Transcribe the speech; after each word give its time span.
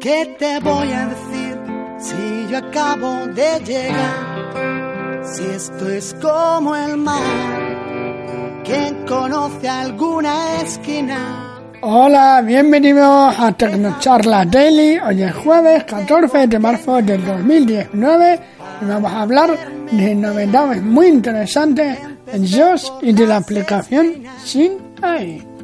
¿Qué 0.00 0.36
te 0.38 0.60
voy 0.60 0.92
a 0.92 1.06
decir 1.08 1.58
si 1.98 2.52
yo 2.52 2.58
acabo 2.58 3.26
de 3.34 3.58
llegar? 3.64 5.24
Si 5.24 5.42
esto 5.42 5.88
es 5.90 6.14
como 6.22 6.76
el 6.76 6.96
mar, 6.96 8.62
¿quién 8.64 9.04
conoce 9.06 9.68
alguna 9.68 10.60
esquina? 10.62 11.60
Hola, 11.80 12.42
bienvenidos 12.46 13.34
a 13.40 13.50
Tecnocharla 13.50 14.44
Daily. 14.44 15.00
Hoy 15.00 15.24
es 15.24 15.34
jueves 15.34 15.82
14 15.82 16.46
de 16.46 16.58
marzo 16.60 17.02
del 17.02 17.24
2019 17.26 18.40
y 18.80 18.84
vamos 18.84 19.12
a 19.12 19.22
hablar 19.22 19.50
de 19.90 20.14
novedades 20.14 20.80
muy 20.80 21.08
interesantes 21.08 21.98
en 22.32 22.46
JOS 22.46 22.92
y 23.02 23.12
de 23.12 23.26
la 23.26 23.38
aplicación 23.38 24.22
Sin 24.44 24.78
AI. 25.02 25.57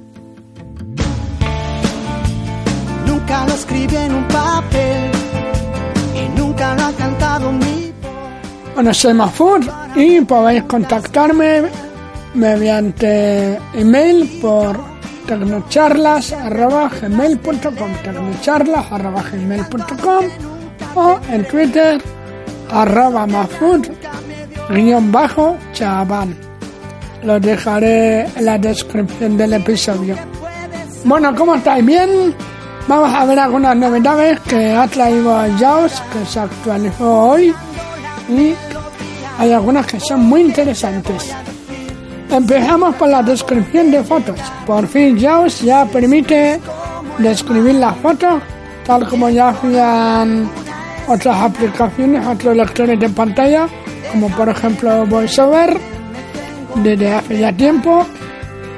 Nunca 3.24 3.46
lo 3.46 3.55
escribí 3.55 3.96
en 3.96 4.14
un 4.16 4.28
papel 4.28 5.10
y 6.15 6.28
nunca 6.38 6.74
lo 6.74 6.84
ha 6.84 6.92
cantado 6.92 7.51
mi 7.52 7.91
Bueno, 8.74 8.92
soy 8.92 9.15
Mahfoud 9.15 9.65
y 9.96 10.20
podéis 10.20 10.65
contactarme 10.65 11.62
mediante 12.34 13.59
email 13.73 14.41
por 14.42 14.79
tecnocharlas.gmail.com 15.27 17.91
tecnocharlas.gmail.com 18.02 20.24
o 20.95 21.18
en 21.30 21.48
Twitter 21.48 22.02
arroba 22.70 23.27
mahfoud 23.27 23.87
guion 24.68 25.10
bajo 25.10 25.56
chaval. 25.73 26.37
Lo 27.23 27.41
dejaré 27.41 28.27
en 28.37 28.45
la 28.45 28.59
descripción 28.59 29.38
del 29.38 29.54
episodio. 29.54 30.15
Bueno, 31.04 31.34
¿cómo 31.34 31.54
estáis? 31.54 31.87
¿Bien? 31.87 32.34
Vamos 32.87 33.15
a 33.15 33.24
ver 33.24 33.38
algunas 33.38 33.74
novedades 33.77 34.40
que 34.40 34.73
ha 34.73 34.87
traído 34.87 35.35
JAWS, 35.59 36.02
que 36.13 36.27
se 36.27 36.40
actualizó 36.40 37.29
hoy. 37.30 37.54
Y 38.29 38.54
hay 39.38 39.52
algunas 39.52 39.87
que 39.87 39.99
son 40.01 40.21
muy 40.21 40.43
interesantes. 40.43 41.35
Empezamos 42.30 42.95
por 42.96 43.09
la 43.09 43.23
descripción 43.23 43.90
de 43.90 44.05
fotos. 44.05 44.38
Por 44.66 44.87
fin 44.87 45.18
JAWS 45.18 45.62
ya 45.62 45.87
permite 45.87 46.60
describir 47.18 47.77
las 47.77 47.96
fotos, 47.96 48.43
tal 48.85 49.09
como 49.09 49.30
ya 49.30 49.49
hacían 49.49 50.51
otras 51.07 51.37
aplicaciones, 51.37 52.27
otros 52.27 52.57
lectores 52.57 53.01
de 53.01 53.09
pantalla, 53.09 53.66
como 54.12 54.29
por 54.30 54.49
ejemplo 54.49 55.07
VoiceOver, 55.07 55.79
desde 56.77 57.15
hace 57.15 57.38
ya 57.38 57.52
tiempo, 57.52 58.05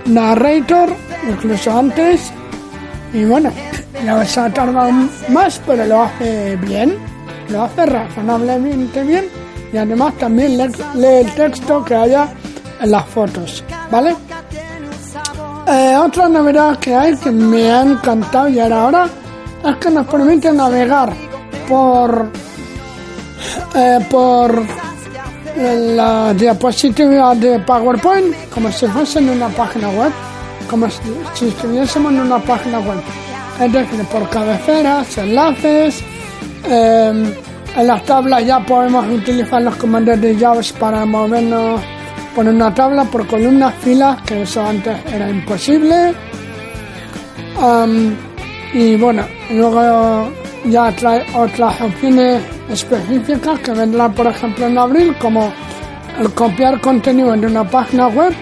Narrator, 0.07 0.91
incluso 1.29 1.77
antes, 1.77 2.31
y 3.13 3.25
bueno, 3.25 3.51
ya 4.05 4.25
se 4.25 4.41
ha 4.41 4.53
tardado 4.53 4.91
más, 5.29 5.61
pero 5.67 5.85
lo 5.85 6.03
hace 6.03 6.57
bien, 6.57 6.97
lo 7.49 7.63
hace 7.63 7.87
razonablemente 7.87 9.03
bien, 9.03 9.27
y 9.73 9.77
además 9.77 10.15
también 10.19 10.57
lee, 10.59 11.07
el 11.07 11.35
texto 11.35 11.85
que 11.85 11.95
haya 11.95 12.29
en 12.81 12.91
las 12.91 13.05
fotos, 13.07 13.65
¿vale? 13.91 14.15
Eh, 15.69 15.97
otra 15.97 16.29
novedad 16.29 16.79
que 16.79 16.95
hay 16.95 17.17
que 17.17 17.31
me 17.31 17.71
ha 17.71 17.83
encantado 17.83 18.49
y 18.49 18.61
ahora, 18.61 19.09
es 19.65 19.77
que 19.77 19.91
nos 19.91 20.07
permite 20.07 20.53
navegar 20.53 21.13
por 21.69 22.31
eh, 23.75 23.99
por 24.11 24.63
la 25.57 26.35
diapositiva 26.35 27.35
de 27.35 27.59
PowerPoint 27.61 28.35
como 28.53 28.71
si 28.71 28.87
fuese 28.87 29.19
en 29.21 29.31
una 29.31 29.49
página 29.49 29.89
web, 29.89 30.13
como 30.69 30.87
si 31.35 31.49
estuviésemos 31.49 32.13
en 32.13 32.21
una 32.21 32.39
página 32.39 32.79
web. 32.81 33.01
Es 33.61 33.73
decir, 33.73 34.05
por 34.07 34.29
cabeceras, 34.29 35.17
enlaces, 35.19 36.03
eh, 36.69 37.35
en 37.77 37.87
las 37.87 38.05
tablas 38.05 38.45
ya 38.45 38.61
podemos 38.61 39.07
utilizar 39.07 39.63
los 39.63 39.77
comandos 39.77 40.21
de 40.21 40.37
llaves 40.37 40.73
para 40.73 41.05
movernos 41.05 41.81
por 42.35 42.47
una 42.47 42.73
tabla, 42.75 43.05
por 43.05 43.27
columnas, 43.27 43.75
filas, 43.83 44.21
que 44.23 44.43
eso 44.43 44.63
antes 44.63 44.97
era 45.13 45.31
imposible. 45.31 46.15
Um, 47.63 48.15
y 48.75 48.97
bueno, 48.97 49.25
luego 49.51 50.31
ya 50.67 50.91
trae 50.93 51.25
otras 51.35 51.81
opciones 51.81 52.43
específicas 52.71 53.59
que 53.61 53.73
vendrán, 53.73 54.13
por 54.13 54.27
ejemplo, 54.27 54.67
en 54.67 54.77
abril, 54.77 55.17
como 55.19 55.51
el 56.19 56.31
copiar 56.35 56.81
contenido 56.81 57.33
de 57.33 57.47
una 57.47 57.65
página 57.65 58.09
web, 58.09 58.35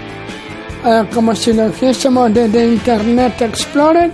eh, 0.84 1.04
como 1.14 1.34
si 1.34 1.52
lo 1.52 1.68
hiciésemos 1.68 2.32
desde 2.34 2.66
Internet 2.66 3.42
Explorer 3.42 4.10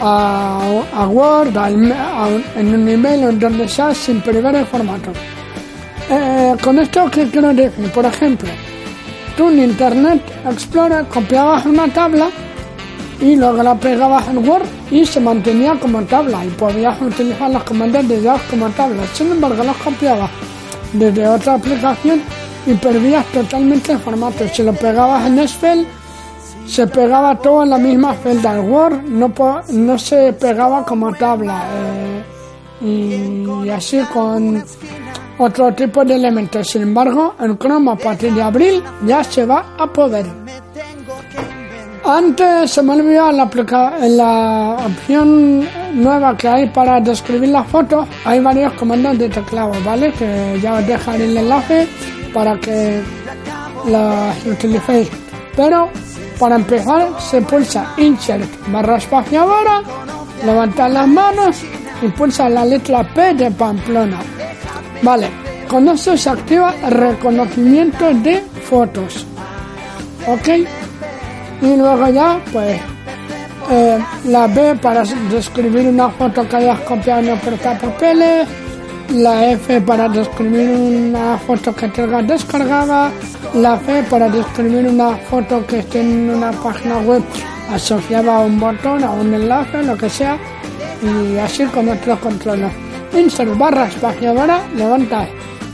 a, 0.00 0.82
a 0.94 1.06
Word, 1.08 1.56
a, 1.56 1.66
a, 1.66 2.28
en 2.56 2.74
un 2.74 2.88
email 2.88 3.24
o 3.24 3.28
en 3.30 3.38
donde 3.38 3.68
sea, 3.68 3.94
sin 3.94 4.20
perder 4.20 4.56
el 4.56 4.66
formato. 4.66 5.12
Eh, 6.10 6.56
con 6.62 6.78
esto, 6.78 7.08
¿qué 7.10 7.28
quiero 7.28 7.54
decir? 7.54 7.90
Por 7.92 8.04
ejemplo, 8.04 8.48
tú 9.36 9.48
en 9.48 9.64
Internet 9.64 10.22
Explorer 10.44 11.06
copiabas 11.06 11.64
una 11.66 11.86
tabla 11.88 12.28
y 13.20 13.36
luego 13.36 13.62
la 13.62 13.74
pegabas 13.74 14.26
en 14.28 14.48
Word 14.48 14.64
y 14.90 15.04
se 15.04 15.20
mantenía 15.20 15.78
como 15.78 16.02
tabla 16.02 16.44
y 16.44 16.48
podías 16.48 17.00
utilizar 17.00 17.50
los 17.50 17.62
comandos 17.64 18.08
de 18.08 18.22
JAWS 18.22 18.42
como 18.50 18.68
tabla. 18.70 19.02
Sin 19.14 19.30
embargo, 19.30 19.62
los 19.62 19.76
copiabas 19.76 20.30
desde 20.92 21.28
otra 21.28 21.54
aplicación 21.54 22.20
y 22.66 22.74
perdías 22.74 23.24
totalmente 23.26 23.92
el 23.92 23.98
formato. 23.98 24.46
Si 24.52 24.62
lo 24.62 24.72
pegabas 24.72 25.26
en 25.26 25.38
Excel, 25.38 25.86
se 26.70 26.86
pegaba 26.86 27.36
todo 27.36 27.64
en 27.64 27.70
la 27.70 27.78
misma 27.78 28.14
celda. 28.14 28.54
El 28.54 28.70
Word 28.70 29.02
no, 29.02 29.32
no 29.72 29.98
se 29.98 30.32
pegaba 30.34 30.84
como 30.84 31.12
tabla. 31.12 31.64
Eh, 31.74 32.22
y, 33.64 33.68
así 33.70 34.00
con 34.12 34.62
otro 35.38 35.72
tipo 35.74 36.04
de 36.04 36.14
elementos. 36.14 36.68
Sin 36.68 36.82
embargo, 36.82 37.34
en 37.40 37.58
Chrome 37.58 37.90
a 37.90 37.96
partir 37.96 38.32
de 38.32 38.42
abril 38.42 38.82
ya 39.04 39.24
se 39.24 39.44
va 39.44 39.74
a 39.78 39.86
poder. 39.86 40.26
Antes 42.04 42.70
se 42.70 42.82
me 42.82 42.94
olvidó 42.94 43.30
la, 43.30 43.48
la 44.08 44.76
opción 44.86 45.68
nueva 45.94 46.36
que 46.36 46.48
hay 46.48 46.68
para 46.68 46.98
describir 47.00 47.50
las 47.50 47.66
fotos, 47.66 48.08
hay 48.24 48.40
varios 48.40 48.72
comandos 48.72 49.18
de 49.18 49.28
teclado, 49.28 49.72
¿vale? 49.84 50.10
Que 50.14 50.58
ya 50.62 50.74
os 50.74 50.86
dejaré 50.86 51.26
el 51.26 51.36
enlace 51.36 51.86
para 52.32 52.58
que 52.58 53.02
las 53.86 54.46
utilicéis. 54.46 55.10
Pero 55.54 55.90
para 56.40 56.56
empezar 56.56 57.20
se 57.20 57.42
pulsa 57.42 57.94
Insert 57.98 58.50
barra 58.72 58.96
espaciadora, 58.96 59.82
levantar 60.44 60.90
las 60.90 61.06
manos 61.06 61.62
y 62.02 62.08
pulsa 62.08 62.48
la 62.48 62.64
letra 62.64 63.04
P 63.14 63.34
de 63.34 63.50
Pamplona. 63.50 64.20
Vale, 65.02 65.28
con 65.68 65.86
esto 65.88 66.16
se 66.16 66.30
activa 66.30 66.74
el 66.82 66.90
reconocimiento 66.90 68.12
de 68.14 68.42
fotos. 68.64 69.26
¿Ok? 70.26 70.48
y 71.62 71.76
luego 71.76 72.08
ya 72.08 72.40
pues 72.52 72.80
eh, 73.70 73.98
la 74.24 74.46
B 74.46 74.74
para 74.76 75.02
describir 75.30 75.88
una 75.88 76.08
foto 76.10 76.48
que 76.48 76.56
hayas 76.56 76.80
copiado 76.80 77.20
en 77.20 77.38
papeles 77.38 78.48
la 79.10 79.50
F 79.52 79.80
para 79.80 80.08
describir 80.08 80.70
una 80.70 81.36
foto 81.38 81.74
que 81.74 81.88
tengas 81.88 82.26
descargada 82.26 83.10
la 83.54 83.78
C 83.78 84.04
para 84.08 84.28
describir 84.28 84.86
una 84.86 85.16
foto 85.16 85.66
que 85.66 85.80
esté 85.80 86.00
en 86.00 86.30
una 86.30 86.52
página 86.52 86.98
web 86.98 87.22
asociada 87.72 88.36
a 88.36 88.40
un 88.40 88.60
botón 88.60 89.02
a 89.02 89.10
un 89.10 89.34
enlace 89.34 89.82
lo 89.82 89.96
que 89.96 90.08
sea 90.08 90.38
y 91.02 91.36
así 91.38 91.64
con 91.66 91.88
otros 91.88 92.18
controles 92.20 92.72
insert 93.12 93.56
barra 93.58 93.86
espaciadora 93.86 94.60
levantas 94.76 95.28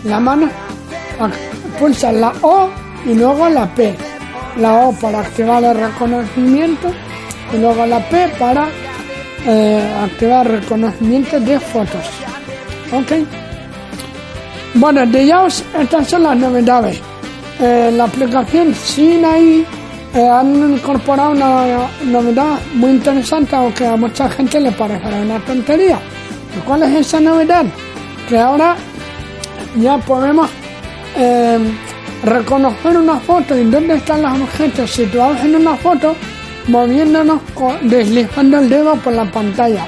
la 0.04 0.18
mano 0.20 0.48
pulsas 1.78 2.14
la 2.14 2.32
O 2.40 2.68
y 3.04 3.14
luego 3.14 3.48
la 3.48 3.66
P 3.74 3.94
la 4.58 4.86
O 4.86 4.92
para 4.92 5.20
activar 5.20 5.62
el 5.62 5.76
reconocimiento 5.76 6.90
y 7.52 7.58
luego 7.58 7.84
la 7.86 8.00
P 8.08 8.28
para 8.38 8.68
eh, 9.46 9.94
activar 10.02 10.50
reconocimiento 10.50 11.38
de 11.38 11.60
fotos. 11.60 12.04
Ok. 12.92 13.12
Bueno, 14.74 15.06
de 15.06 15.26
JAWS 15.26 15.64
estas 15.80 16.08
son 16.08 16.22
las 16.24 16.36
novedades. 16.36 17.00
Eh, 17.60 17.90
la 17.96 18.04
aplicación 18.04 18.74
Sinai 18.74 19.64
eh, 20.14 20.28
han 20.28 20.72
incorporado 20.72 21.30
una 21.30 21.88
novedad 22.04 22.58
muy 22.74 22.90
interesante, 22.90 23.56
aunque 23.56 23.86
a 23.86 23.96
mucha 23.96 24.28
gente 24.28 24.60
le 24.60 24.70
parecerá 24.72 25.16
una 25.16 25.38
tontería. 25.40 25.98
¿Cuál 26.66 26.82
es 26.84 27.06
esa 27.06 27.20
novedad? 27.20 27.64
Que 28.28 28.38
ahora 28.38 28.76
ya 29.76 29.98
podemos 29.98 30.48
eh, 31.16 31.58
reconocer 32.22 32.96
una 32.96 33.16
foto 33.20 33.56
y 33.56 33.64
dónde 33.64 33.94
están 33.94 34.22
los 34.22 34.40
objetos 34.40 34.90
situados 34.90 35.40
en 35.40 35.56
una 35.56 35.76
foto 35.76 36.14
moviéndonos, 36.68 37.40
deslizando 37.82 38.58
el 38.58 38.68
dedo 38.68 38.96
por 38.96 39.12
la 39.12 39.24
pantalla. 39.30 39.86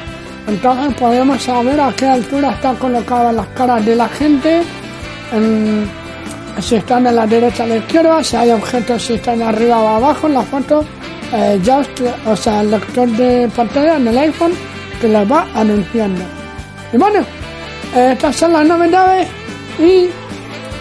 Entonces 0.49 0.95
podemos 0.95 1.43
saber 1.43 1.79
a 1.79 1.93
qué 1.93 2.06
altura 2.06 2.53
están 2.53 2.77
colocadas 2.77 3.35
las 3.35 3.47
caras 3.49 3.85
de 3.85 3.95
la 3.95 4.09
gente, 4.09 4.62
en, 5.31 5.87
si 6.59 6.77
están 6.77 7.06
a 7.06 7.12
la 7.12 7.27
derecha 7.27 7.65
o 7.65 7.67
la 7.67 7.77
izquierda, 7.77 8.25
si 8.25 8.35
hay 8.35 8.50
objetos, 8.50 9.03
si 9.03 9.15
están 9.15 9.43
arriba 9.43 9.79
o 9.79 9.89
abajo 9.89 10.27
en 10.27 10.35
la 10.35 10.43
foto. 10.43 10.85
Eh, 11.35 11.61
ya, 11.62 11.83
o 12.27 12.35
sea, 12.35 12.62
el 12.62 12.71
lector 12.71 13.06
de 13.09 13.49
pantalla 13.55 13.97
en 13.97 14.09
el 14.09 14.17
iPhone 14.17 14.53
te 14.99 15.09
lo 15.09 15.29
va 15.29 15.47
anunciando. 15.55 16.23
Y 16.95 16.97
bueno, 16.97 17.21
estas 17.95 18.35
son 18.35 18.55
las 18.55 18.67
novedades 18.67 19.29
y 19.79 20.09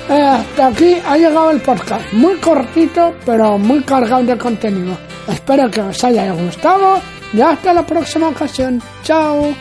eh, 0.09 0.21
hasta 0.21 0.67
aquí 0.67 0.95
ha 1.05 1.17
llegado 1.17 1.51
el 1.51 1.59
podcast. 1.59 2.13
Muy 2.13 2.35
cortito, 2.37 3.13
pero 3.25 3.57
muy 3.57 3.83
cargado 3.83 4.23
de 4.23 4.37
contenido. 4.37 4.97
Espero 5.27 5.69
que 5.69 5.81
os 5.81 6.01
haya 6.05 6.31
gustado 6.31 7.01
y 7.33 7.41
hasta 7.41 7.73
la 7.73 7.85
próxima 7.85 8.29
ocasión. 8.29 8.81
Chao. 9.03 9.53